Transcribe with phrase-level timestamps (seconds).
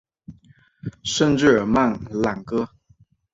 [1.03, 2.67] 圣日尔曼朗戈。